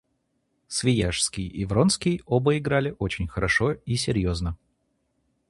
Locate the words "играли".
2.57-2.95